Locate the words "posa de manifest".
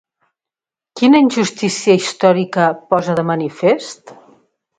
2.95-4.17